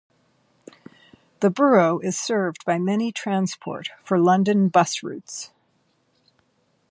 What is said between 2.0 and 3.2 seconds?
served by many